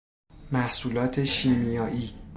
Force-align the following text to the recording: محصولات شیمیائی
محصولات 0.51 1.23
شیمیائی 1.23 2.13